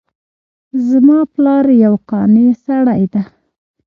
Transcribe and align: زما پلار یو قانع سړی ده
زما 0.87 1.19
پلار 1.33 1.65
یو 1.83 1.93
قانع 2.09 2.49
سړی 2.65 3.03
ده 3.13 3.21